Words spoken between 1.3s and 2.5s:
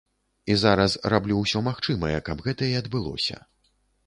ўсё магчымае, каб